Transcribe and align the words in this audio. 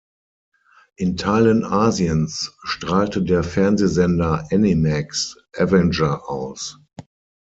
In 0.97 1.15
Teilen 1.15 1.63
Asiens 1.63 2.57
strahlte 2.63 3.21
der 3.21 3.43
Fernsehsender 3.43 4.47
Animax 4.49 5.35
"Avenger" 5.55 6.27
aus. 6.27 6.79